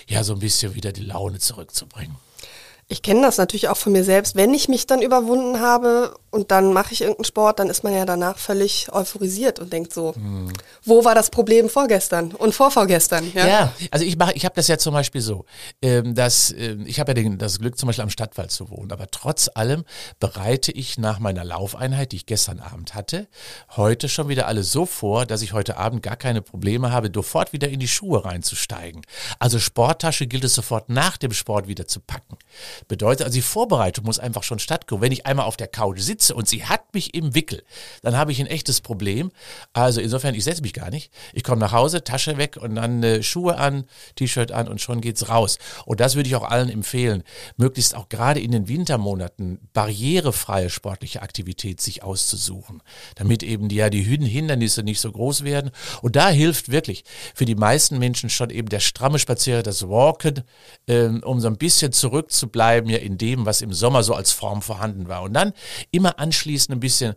ja 0.07 0.23
so 0.23 0.33
ein 0.33 0.39
bisschen 0.39 0.75
wieder 0.75 0.91
die 0.91 1.03
Laune 1.03 1.39
zurückzubringen. 1.39 2.15
Ich 2.87 3.01
kenne 3.01 3.23
das 3.23 3.37
natürlich 3.37 3.67
auch 3.69 3.77
von 3.77 3.93
mir 3.93 4.03
selbst. 4.03 4.35
Wenn 4.35 4.53
ich 4.53 4.69
mich 4.69 4.85
dann 4.85 5.01
überwunden 5.01 5.59
habe 5.59 6.13
und 6.29 6.51
dann 6.51 6.71
mache 6.71 6.93
ich 6.93 7.01
irgendeinen 7.01 7.25
Sport, 7.25 7.57
dann 7.57 7.67
ist 7.67 7.83
man 7.83 7.93
ja 7.93 8.05
danach 8.05 8.37
völlig 8.37 8.89
euphorisiert 8.91 9.57
und 9.57 9.73
denkt 9.73 9.91
so, 9.91 10.13
hm. 10.13 10.53
wo 10.83 11.03
war 11.03 11.15
das 11.15 11.31
Problem 11.31 11.67
vorgestern 11.67 12.31
und 12.33 12.53
vorvorgestern? 12.53 13.31
Ja, 13.33 13.47
ja 13.47 13.73
also 13.89 14.05
ich 14.05 14.17
mache, 14.17 14.33
ich 14.33 14.45
habe 14.45 14.53
das 14.53 14.67
ja 14.67 14.77
zum 14.77 14.93
Beispiel 14.93 15.21
so, 15.21 15.45
ähm, 15.81 16.13
dass 16.13 16.51
äh, 16.51 16.77
ich 16.85 16.99
habe 16.99 17.11
ja 17.11 17.13
den, 17.15 17.39
das 17.39 17.57
Glück 17.57 17.75
zum 17.75 17.87
Beispiel 17.87 18.03
am 18.03 18.11
Stadtwald 18.11 18.51
zu 18.51 18.69
wohnen, 18.69 18.91
aber 18.91 19.07
trotz 19.09 19.49
allem 19.55 19.83
bereite 20.19 20.71
ich 20.71 20.99
nach 20.99 21.17
meiner 21.17 21.43
Laufeinheit, 21.43 22.11
die 22.11 22.17
ich 22.17 22.27
gestern 22.27 22.59
Abend 22.59 22.93
hatte, 22.93 23.27
heute 23.75 24.09
schon 24.09 24.27
wieder 24.27 24.45
alles 24.45 24.71
so 24.71 24.85
vor, 24.85 25.25
dass 25.25 25.41
ich 25.41 25.53
heute 25.53 25.77
Abend 25.77 26.03
gar 26.03 26.17
keine 26.17 26.43
Probleme 26.43 26.91
habe, 26.91 27.09
sofort 27.11 27.51
wieder 27.51 27.69
in 27.69 27.79
die 27.79 27.87
Schuhe 27.87 28.25
reinzusteigen. 28.25 29.01
Also 29.39 29.57
Sporttasche 29.57 30.27
gilt 30.27 30.43
es 30.43 30.53
sofort 30.53 30.89
nach 30.89 31.17
dem 31.17 31.31
Sport 31.31 31.67
wieder 31.67 31.87
zu 31.87 31.99
packen. 31.99 32.37
Bedeutet 32.87 33.25
also, 33.25 33.35
die 33.35 33.41
Vorbereitung 33.41 34.05
muss 34.05 34.19
einfach 34.19 34.43
schon 34.43 34.59
stattkommen. 34.59 35.01
Wenn 35.01 35.11
ich 35.11 35.25
einmal 35.25 35.45
auf 35.45 35.57
der 35.57 35.67
Couch 35.67 35.99
sitze 35.99 36.35
und 36.35 36.47
sie 36.47 36.65
hat 36.65 36.93
mich 36.93 37.13
im 37.13 37.35
Wickel, 37.35 37.63
dann 38.01 38.17
habe 38.17 38.31
ich 38.31 38.39
ein 38.39 38.47
echtes 38.47 38.81
Problem. 38.81 39.31
Also 39.73 40.01
insofern, 40.01 40.35
ich 40.35 40.43
setze 40.43 40.61
mich 40.61 40.73
gar 40.73 40.89
nicht. 40.89 41.11
Ich 41.33 41.43
komme 41.43 41.59
nach 41.59 41.71
Hause, 41.71 42.03
Tasche 42.03 42.37
weg 42.37 42.57
und 42.57 42.75
dann 42.75 43.03
äh, 43.03 43.23
Schuhe 43.23 43.57
an, 43.57 43.85
T-Shirt 44.15 44.51
an 44.51 44.67
und 44.67 44.81
schon 44.81 45.01
geht's 45.01 45.29
raus. 45.29 45.57
Und 45.85 45.99
das 45.99 46.15
würde 46.15 46.27
ich 46.27 46.35
auch 46.35 46.43
allen 46.49 46.69
empfehlen, 46.69 47.23
möglichst 47.57 47.95
auch 47.95 48.09
gerade 48.09 48.39
in 48.39 48.51
den 48.51 48.67
Wintermonaten 48.67 49.59
barrierefreie 49.73 50.69
sportliche 50.69 51.21
Aktivität 51.21 51.81
sich 51.81 52.03
auszusuchen, 52.03 52.81
damit 53.15 53.43
eben 53.43 53.69
die, 53.69 53.75
ja, 53.75 53.89
die 53.89 54.03
Hindernisse 54.03 54.83
nicht 54.83 54.99
so 54.99 55.11
groß 55.11 55.43
werden. 55.43 55.71
Und 56.01 56.15
da 56.15 56.29
hilft 56.29 56.71
wirklich 56.71 57.03
für 57.33 57.45
die 57.45 57.55
meisten 57.55 57.99
Menschen 57.99 58.29
schon 58.29 58.49
eben 58.49 58.69
der 58.69 58.79
stramme 58.79 59.19
Spazierer, 59.19 59.63
das 59.63 59.87
Walken, 59.87 60.43
äh, 60.87 61.07
um 61.07 61.39
so 61.39 61.47
ein 61.47 61.57
bisschen 61.57 61.91
zurückzubleiben 61.91 62.64
bleiben 62.65 62.89
ja 62.89 62.97
in 62.97 63.19
dem, 63.19 63.45
was 63.45 63.61
im 63.61 63.73
Sommer 63.73 64.01
so 64.01 64.15
als 64.15 64.31
Form 64.31 64.63
vorhanden 64.63 65.07
war. 65.07 65.21
Und 65.21 65.33
dann 65.33 65.53
immer 65.91 66.17
anschließend 66.17 66.75
ein 66.75 66.79
bisschen 66.79 67.13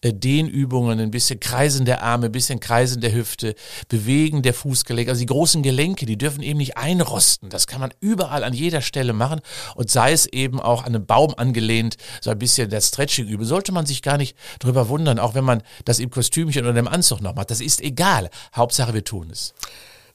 äh, 0.00 0.12
Dehnübungen, 0.12 1.00
ein 1.00 1.10
bisschen 1.10 1.40
Kreisen 1.40 1.84
der 1.84 2.04
Arme, 2.04 2.26
ein 2.26 2.32
bisschen 2.32 2.60
Kreisen 2.60 3.00
der 3.00 3.12
Hüfte, 3.12 3.56
Bewegen 3.88 4.42
der 4.42 4.54
Fußgelenke. 4.54 5.10
Also 5.10 5.18
die 5.18 5.26
großen 5.26 5.64
Gelenke, 5.64 6.06
die 6.06 6.16
dürfen 6.16 6.40
eben 6.40 6.58
nicht 6.58 6.76
einrosten. 6.76 7.48
Das 7.48 7.66
kann 7.66 7.80
man 7.80 7.92
überall 7.98 8.44
an 8.44 8.52
jeder 8.52 8.80
Stelle 8.80 9.12
machen. 9.12 9.40
Und 9.74 9.90
sei 9.90 10.12
es 10.12 10.26
eben 10.26 10.60
auch 10.60 10.84
an 10.84 10.94
einem 10.94 11.04
Baum 11.04 11.34
angelehnt, 11.36 11.96
so 12.20 12.30
ein 12.30 12.38
bisschen 12.38 12.70
das 12.70 12.86
Stretching 12.86 13.26
üben, 13.26 13.44
sollte 13.44 13.72
man 13.72 13.86
sich 13.86 14.02
gar 14.02 14.18
nicht 14.18 14.36
drüber 14.60 14.88
wundern, 14.88 15.18
auch 15.18 15.34
wenn 15.34 15.44
man 15.44 15.64
das 15.84 15.98
im 15.98 16.10
Kostümchen 16.10 16.64
oder 16.64 16.78
im 16.78 16.86
Anzug 16.86 17.22
noch 17.22 17.34
macht. 17.34 17.50
Das 17.50 17.60
ist 17.60 17.80
egal. 17.80 18.30
Hauptsache, 18.54 18.94
wir 18.94 19.02
tun 19.02 19.30
es. 19.32 19.52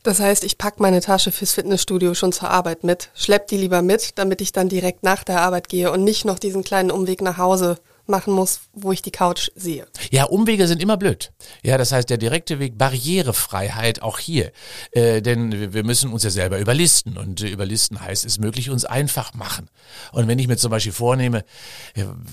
Das 0.03 0.19
heißt, 0.19 0.43
ich 0.43 0.57
packe 0.57 0.81
meine 0.81 1.01
Tasche 1.01 1.31
fürs 1.31 1.53
Fitnessstudio 1.53 2.13
schon 2.13 2.31
zur 2.31 2.49
Arbeit 2.49 2.83
mit, 2.83 3.09
schlepp 3.13 3.47
die 3.47 3.57
lieber 3.57 3.81
mit, 3.81 4.17
damit 4.17 4.41
ich 4.41 4.51
dann 4.51 4.69
direkt 4.69 5.03
nach 5.03 5.23
der 5.23 5.41
Arbeit 5.41 5.69
gehe 5.69 5.91
und 5.91 6.03
nicht 6.03 6.25
noch 6.25 6.39
diesen 6.39 6.63
kleinen 6.63 6.91
Umweg 6.91 7.21
nach 7.21 7.37
Hause 7.37 7.77
machen 8.09 8.33
muss, 8.33 8.61
wo 8.73 8.91
ich 8.91 9.01
die 9.01 9.11
Couch 9.11 9.49
sehe. 9.55 9.87
Ja, 10.11 10.25
Umwege 10.25 10.67
sind 10.67 10.81
immer 10.81 10.97
blöd. 10.97 11.31
Ja, 11.63 11.77
das 11.77 11.91
heißt, 11.91 12.09
der 12.09 12.17
direkte 12.17 12.59
Weg, 12.59 12.77
Barrierefreiheit 12.77 14.01
auch 14.01 14.19
hier. 14.19 14.51
Äh, 14.91 15.21
denn 15.21 15.73
wir 15.73 15.83
müssen 15.83 16.11
uns 16.11 16.23
ja 16.23 16.29
selber 16.29 16.59
überlisten. 16.59 17.17
Und 17.17 17.41
äh, 17.41 17.47
überlisten 17.47 18.01
heißt, 18.01 18.25
es 18.25 18.39
möglich 18.39 18.69
uns 18.69 18.85
einfach 18.85 19.33
machen. 19.33 19.69
Und 20.11 20.27
wenn 20.27 20.39
ich 20.39 20.47
mir 20.47 20.57
zum 20.57 20.71
Beispiel 20.71 20.91
vornehme, 20.91 21.43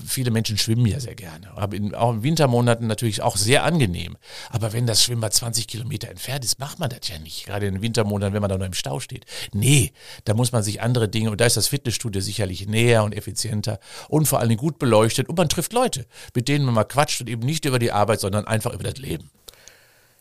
viele 0.05 0.31
Menschen 0.31 0.57
schwimmen 0.57 0.85
ja 0.85 0.99
sehr 0.99 1.15
gerne. 1.15 1.47
In, 1.71 1.95
auch 1.95 2.13
in 2.13 2.23
Wintermonaten 2.23 2.87
natürlich 2.87 3.21
auch 3.21 3.37
sehr 3.37 3.63
angenehm. 3.63 4.17
Aber 4.49 4.73
wenn 4.73 4.87
das 4.87 5.03
Schwimmbad 5.03 5.33
20 5.33 5.67
Kilometer 5.67 6.09
entfernt 6.09 6.43
ist, 6.43 6.59
macht 6.59 6.79
man 6.79 6.89
das 6.89 7.07
ja 7.07 7.19
nicht. 7.19 7.45
Gerade 7.45 7.67
in 7.67 7.81
Wintermonaten, 7.81 8.33
wenn 8.33 8.41
man 8.41 8.49
da 8.49 8.57
noch 8.57 8.65
im 8.65 8.73
Stau 8.73 8.99
steht. 8.99 9.25
Nee, 9.53 9.91
da 10.25 10.33
muss 10.33 10.51
man 10.51 10.63
sich 10.63 10.81
andere 10.81 11.09
Dinge, 11.09 11.31
und 11.31 11.41
da 11.41 11.45
ist 11.45 11.57
das 11.57 11.67
Fitnessstudio 11.67 12.21
sicherlich 12.21 12.67
näher 12.67 13.03
und 13.03 13.13
effizienter 13.13 13.79
und 14.09 14.27
vor 14.27 14.39
allem 14.39 14.57
gut 14.57 14.79
beleuchtet 14.79 15.29
und 15.29 15.37
man 15.37 15.49
trifft 15.49 15.64
trifft 15.65 15.73
Leute, 15.73 16.05
mit 16.33 16.47
denen 16.47 16.65
man 16.65 16.73
mal 16.73 16.83
quatscht 16.83 17.21
und 17.21 17.29
eben 17.29 17.45
nicht 17.45 17.65
über 17.65 17.79
die 17.79 17.91
Arbeit, 17.91 18.19
sondern 18.19 18.45
einfach 18.45 18.73
über 18.73 18.83
das 18.83 18.97
Leben. 18.97 19.29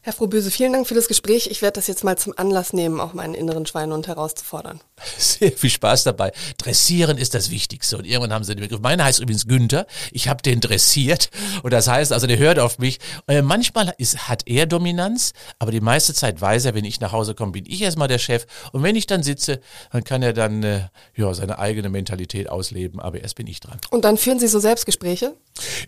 Herr 0.06 0.12
Frohböse, 0.12 0.50
vielen 0.50 0.74
Dank 0.74 0.86
für 0.86 0.92
das 0.92 1.08
Gespräch. 1.08 1.46
Ich 1.50 1.62
werde 1.62 1.76
das 1.76 1.86
jetzt 1.86 2.04
mal 2.04 2.18
zum 2.18 2.34
Anlass 2.36 2.74
nehmen, 2.74 3.00
auch 3.00 3.14
meinen 3.14 3.32
inneren 3.32 3.64
Schweinehund 3.64 4.06
herauszufordern. 4.06 4.78
Sehr 5.18 5.50
viel 5.52 5.70
Spaß 5.70 6.04
dabei. 6.04 6.30
Dressieren 6.58 7.16
ist 7.16 7.32
das 7.32 7.50
Wichtigste. 7.50 7.96
Und 7.96 8.04
irgendwann 8.04 8.34
haben 8.34 8.44
sie 8.44 8.54
den 8.54 8.60
Begriff. 8.60 8.80
Meiner 8.80 9.04
heißt 9.04 9.20
übrigens 9.20 9.46
Günther. 9.46 9.86
Ich 10.12 10.28
habe 10.28 10.42
den 10.42 10.60
dressiert. 10.60 11.30
Und 11.62 11.72
das 11.72 11.88
heißt, 11.88 12.12
also 12.12 12.26
der 12.26 12.36
hört 12.36 12.58
auf 12.58 12.78
mich. 12.78 12.98
Äh, 13.28 13.40
manchmal 13.40 13.94
ist, 13.96 14.28
hat 14.28 14.42
er 14.44 14.66
Dominanz, 14.66 15.32
aber 15.58 15.72
die 15.72 15.80
meiste 15.80 16.12
Zeit 16.12 16.38
weiß 16.38 16.66
er, 16.66 16.74
wenn 16.74 16.84
ich 16.84 17.00
nach 17.00 17.12
Hause 17.12 17.34
komme, 17.34 17.52
bin 17.52 17.64
ich 17.66 17.80
erstmal 17.80 18.08
der 18.08 18.18
Chef. 18.18 18.44
Und 18.72 18.82
wenn 18.82 18.96
ich 18.96 19.06
dann 19.06 19.22
sitze, 19.22 19.60
dann 19.90 20.04
kann 20.04 20.22
er 20.22 20.34
dann 20.34 20.62
äh, 20.64 20.80
ja, 21.16 21.32
seine 21.32 21.58
eigene 21.58 21.88
Mentalität 21.88 22.50
ausleben. 22.50 23.00
Aber 23.00 23.22
erst 23.22 23.36
bin 23.36 23.46
ich 23.46 23.60
dran. 23.60 23.78
Und 23.88 24.04
dann 24.04 24.18
führen 24.18 24.38
Sie 24.38 24.48
so 24.48 24.58
Selbstgespräche? 24.58 25.32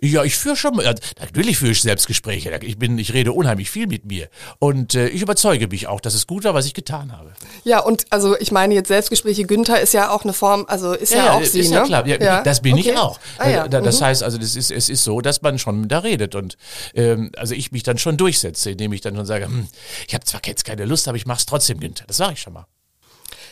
Ja, 0.01 0.25
ich 0.25 0.37
führe 0.37 0.57
schon, 0.57 0.77
natürlich 0.77 1.59
führe 1.59 1.73
ich 1.73 1.83
Selbstgespräche. 1.83 2.59
Ich 2.63 2.79
bin, 2.79 2.97
ich 2.99 3.13
rede 3.13 3.33
unheimlich 3.33 3.71
viel 3.71 3.87
mit 3.87 4.06
mir. 4.07 4.29
Und 4.59 4.95
äh, 4.95 5.09
ich 5.09 5.23
überzeuge 5.23 5.69
mich 5.69 5.87
auch, 5.87 6.01
dass 6.01 6.15
es 6.15 6.27
gut 6.27 6.45
war, 6.45 6.55
was 6.55 6.67
ich 6.67 6.75
getan 6.75 7.13
habe. 7.13 7.33
Ja, 7.65 7.81
und 7.81 8.05
also 8.11 8.37
ich 8.39 8.53
meine 8.53 8.75
jetzt 8.75 8.89
Selbstgespräche, 8.89 9.45
Günther 9.45 9.81
ist 9.81 9.93
ja 9.95 10.11
auch 10.11 10.25
eine 10.25 10.33
Form, 10.33 10.65
also 10.69 10.93
ist 10.93 11.13
ja, 11.13 11.27
ja 11.27 11.33
auch 11.33 11.45
sie, 11.45 11.61
ist 11.61 11.71
ne? 11.71 11.77
ja 11.77 11.85
klar, 11.85 12.07
ja, 12.07 12.17
ja. 12.21 12.43
das 12.43 12.63
bin 12.63 12.75
okay. 12.75 12.91
ich 12.91 12.97
auch. 12.97 13.19
Ah. 13.39 13.69
Das 13.69 14.01
mhm. 14.01 14.05
heißt 14.05 14.23
also, 14.23 14.39
das 14.39 14.57
ist, 14.57 14.71
es 14.71 14.89
ist 14.89 15.05
so, 15.05 15.21
dass 15.21 15.43
man 15.43 15.59
schon 15.59 15.89
da 15.89 16.01
redet 16.01 16.35
und 16.35 16.57
ähm, 16.95 17.31
also 17.37 17.55
ich 17.55 17.73
mich 17.73 17.83
dann 17.83 17.99
schon 17.99 18.17
durchsetze, 18.17 18.71
indem 18.71 18.93
ich 18.93 19.01
dann 19.01 19.17
schon 19.17 19.27
sage, 19.27 19.47
hm, 19.47 19.69
ich 20.07 20.15
habe 20.15 20.25
zwar 20.25 20.41
jetzt 20.47 20.65
keine 20.65 20.85
Lust, 20.85 21.09
aber 21.09 21.17
ich 21.17 21.27
mache 21.27 21.39
es 21.39 21.47
trotzdem, 21.47 21.81
Günther. 21.81 22.05
Das 22.07 22.17
sage 22.17 22.35
ich 22.35 22.41
schon 22.41 22.53
mal. 22.53 22.67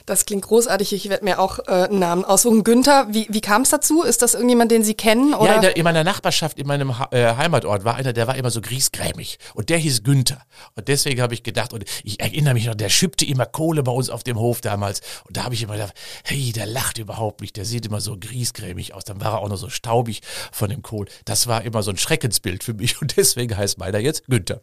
Das 0.06 0.26
klingt 0.26 0.44
großartig. 0.44 0.92
Ich 0.92 1.08
werde 1.08 1.24
mir 1.24 1.38
auch 1.38 1.60
äh, 1.60 1.84
einen 1.84 1.98
Namen 1.98 2.26
aussuchen. 2.26 2.62
Günther, 2.62 3.06
wie, 3.10 3.26
wie 3.30 3.40
kam 3.40 3.62
es 3.62 3.70
dazu? 3.70 4.02
Ist 4.02 4.20
das 4.20 4.34
irgendjemand, 4.34 4.70
den 4.70 4.84
Sie 4.84 4.92
kennen? 4.92 5.32
Oder? 5.32 5.50
Ja, 5.50 5.54
in, 5.56 5.62
der, 5.62 5.76
in 5.76 5.84
meiner 5.84 6.04
Nachbarschaft, 6.04 6.58
in 6.58 6.66
meinem 6.66 6.98
ha 6.98 7.08
äh, 7.10 7.34
Heimatort 7.36 7.86
war 7.86 7.94
einer, 7.94 8.12
der 8.12 8.26
war 8.26 8.36
immer 8.36 8.50
so 8.50 8.60
griesgrämig. 8.60 9.38
Und 9.54 9.70
der 9.70 9.78
hieß 9.78 10.02
Günther. 10.02 10.42
Und 10.76 10.88
deswegen 10.88 11.22
habe 11.22 11.32
ich 11.32 11.42
gedacht, 11.42 11.72
und 11.72 11.84
ich 12.02 12.20
erinnere 12.20 12.52
mich 12.52 12.66
noch, 12.66 12.74
der 12.74 12.90
schippte 12.90 13.24
immer 13.24 13.46
Kohle 13.46 13.82
bei 13.82 13.92
uns 13.92 14.10
auf 14.10 14.22
dem 14.22 14.38
Hof 14.38 14.60
damals. 14.60 15.00
Und 15.26 15.38
da 15.38 15.44
habe 15.44 15.54
ich 15.54 15.62
immer 15.62 15.74
gedacht, 15.74 15.94
hey, 16.24 16.52
der 16.52 16.66
lacht 16.66 16.98
überhaupt 16.98 17.40
nicht. 17.40 17.56
Der 17.56 17.64
sieht 17.64 17.86
immer 17.86 18.02
so 18.02 18.18
griesgrämig 18.20 18.92
aus. 18.92 19.04
Dann 19.04 19.22
war 19.22 19.32
er 19.32 19.38
auch 19.38 19.48
noch 19.48 19.56
so 19.56 19.70
staubig 19.70 20.20
von 20.52 20.68
dem 20.68 20.82
Kohl. 20.82 21.06
Das 21.24 21.46
war 21.46 21.62
immer 21.62 21.82
so 21.82 21.90
ein 21.90 21.96
Schreckensbild 21.96 22.62
für 22.62 22.74
mich. 22.74 23.00
Und 23.00 23.16
deswegen 23.16 23.56
heißt 23.56 23.78
meiner 23.78 24.00
jetzt 24.00 24.26
Günther. 24.26 24.60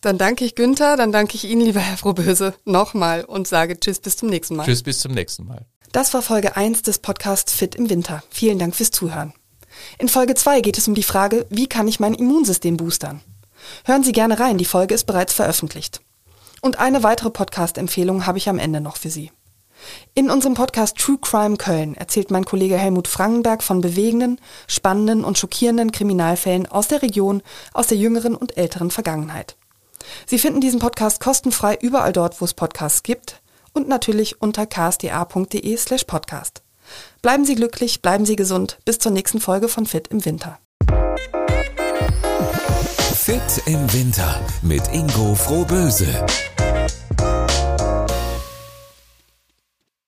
Dann 0.00 0.16
danke 0.16 0.44
ich 0.44 0.54
Günther, 0.54 0.96
dann 0.96 1.10
danke 1.10 1.34
ich 1.34 1.44
Ihnen, 1.44 1.62
lieber 1.62 1.80
Herr 1.80 1.96
Frohböse, 1.96 2.54
nochmal 2.64 3.24
und 3.24 3.48
sage 3.48 3.80
Tschüss, 3.80 3.98
bis 3.98 4.16
zum 4.16 4.28
nächsten 4.28 4.54
Mal. 4.54 4.64
Tschüss, 4.64 4.84
bis 4.84 5.00
zum 5.00 5.12
nächsten 5.12 5.44
Mal. 5.44 5.66
Das 5.90 6.14
war 6.14 6.22
Folge 6.22 6.56
1 6.56 6.82
des 6.82 6.98
Podcasts 6.98 7.52
Fit 7.52 7.74
im 7.74 7.90
Winter. 7.90 8.22
Vielen 8.30 8.58
Dank 8.58 8.76
fürs 8.76 8.92
Zuhören. 8.92 9.32
In 9.98 10.08
Folge 10.08 10.34
2 10.34 10.60
geht 10.60 10.78
es 10.78 10.86
um 10.86 10.94
die 10.94 11.02
Frage, 11.02 11.46
wie 11.50 11.66
kann 11.66 11.88
ich 11.88 11.98
mein 11.98 12.14
Immunsystem 12.14 12.76
boostern? 12.76 13.20
Hören 13.84 14.04
Sie 14.04 14.12
gerne 14.12 14.38
rein, 14.38 14.58
die 14.58 14.64
Folge 14.64 14.94
ist 14.94 15.04
bereits 15.04 15.32
veröffentlicht. 15.32 16.00
Und 16.60 16.78
eine 16.78 17.02
weitere 17.02 17.30
Podcast-Empfehlung 17.30 18.26
habe 18.26 18.38
ich 18.38 18.48
am 18.48 18.58
Ende 18.58 18.80
noch 18.80 18.96
für 18.96 19.10
Sie. 19.10 19.32
In 20.14 20.30
unserem 20.30 20.54
Podcast 20.54 20.96
True 20.96 21.18
Crime 21.20 21.56
Köln 21.56 21.94
erzählt 21.94 22.30
mein 22.30 22.44
Kollege 22.44 22.76
Helmut 22.76 23.08
Frankenberg 23.08 23.62
von 23.62 23.80
bewegenden, 23.80 24.40
spannenden 24.66 25.24
und 25.24 25.38
schockierenden 25.38 25.92
Kriminalfällen 25.92 26.66
aus 26.66 26.88
der 26.88 27.02
Region, 27.02 27.42
aus 27.72 27.86
der 27.86 27.98
jüngeren 27.98 28.34
und 28.34 28.56
älteren 28.56 28.90
Vergangenheit. 28.90 29.56
Sie 30.26 30.38
finden 30.38 30.60
diesen 30.60 30.80
Podcast 30.80 31.20
kostenfrei 31.20 31.76
überall 31.80 32.12
dort, 32.12 32.40
wo 32.40 32.44
es 32.44 32.54
Podcasts 32.54 33.02
gibt 33.02 33.40
und 33.72 33.88
natürlich 33.88 34.40
unter 34.40 34.66
ksda.de 34.66 35.76
slash 35.76 36.04
podcast. 36.04 36.62
Bleiben 37.22 37.44
Sie 37.44 37.54
glücklich, 37.54 38.02
bleiben 38.02 38.24
Sie 38.24 38.36
gesund. 38.36 38.78
Bis 38.84 38.98
zur 38.98 39.12
nächsten 39.12 39.40
Folge 39.40 39.68
von 39.68 39.86
Fit 39.86 40.08
im 40.08 40.24
Winter. 40.24 40.58
Fit 43.14 43.62
im 43.66 43.92
Winter 43.92 44.40
mit 44.62 44.88
Ingo 44.92 45.34
Frohböse. 45.34 46.24